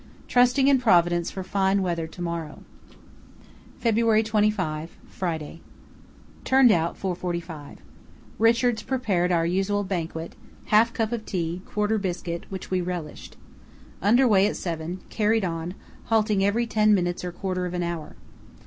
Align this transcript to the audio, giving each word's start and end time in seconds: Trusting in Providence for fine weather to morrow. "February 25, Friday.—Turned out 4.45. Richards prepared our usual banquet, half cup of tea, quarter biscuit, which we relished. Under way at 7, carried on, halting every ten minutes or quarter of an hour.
Trusting 0.27 0.67
in 0.67 0.79
Providence 0.79 1.29
for 1.29 1.43
fine 1.43 1.83
weather 1.83 2.07
to 2.07 2.21
morrow. 2.23 2.63
"February 3.79 4.23
25, 4.23 4.97
Friday.—Turned 5.07 6.71
out 6.71 6.99
4.45. 6.99 7.77
Richards 8.39 8.81
prepared 8.81 9.31
our 9.31 9.45
usual 9.45 9.83
banquet, 9.83 10.35
half 10.65 10.91
cup 10.91 11.11
of 11.11 11.23
tea, 11.27 11.61
quarter 11.67 11.99
biscuit, 11.99 12.45
which 12.49 12.71
we 12.71 12.81
relished. 12.81 13.37
Under 14.01 14.27
way 14.27 14.47
at 14.47 14.55
7, 14.55 15.01
carried 15.11 15.45
on, 15.45 15.75
halting 16.05 16.43
every 16.43 16.65
ten 16.65 16.95
minutes 16.95 17.23
or 17.23 17.31
quarter 17.31 17.67
of 17.67 17.75
an 17.75 17.83
hour. 17.83 18.15